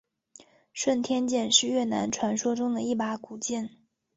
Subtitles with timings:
[0.73, 3.69] 顺天剑是越南传说中的一把古剑。